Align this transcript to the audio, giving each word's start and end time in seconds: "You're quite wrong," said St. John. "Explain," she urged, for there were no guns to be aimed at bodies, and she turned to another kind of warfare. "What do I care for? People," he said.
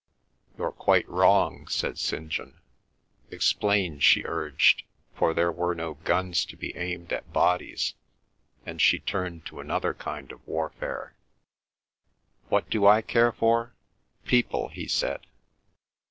"You're 0.57 0.71
quite 0.71 1.07
wrong," 1.07 1.67
said 1.67 1.99
St. 1.99 2.27
John. 2.29 2.55
"Explain," 3.29 3.99
she 3.99 4.23
urged, 4.25 4.81
for 5.13 5.31
there 5.31 5.51
were 5.51 5.75
no 5.75 5.93
guns 5.93 6.43
to 6.45 6.55
be 6.57 6.75
aimed 6.75 7.13
at 7.13 7.31
bodies, 7.31 7.93
and 8.65 8.81
she 8.81 8.97
turned 8.97 9.45
to 9.45 9.59
another 9.59 9.93
kind 9.93 10.31
of 10.31 10.47
warfare. 10.47 11.13
"What 12.49 12.67
do 12.71 12.87
I 12.87 13.03
care 13.03 13.31
for? 13.31 13.75
People," 14.25 14.69
he 14.69 14.87
said. 14.87 15.21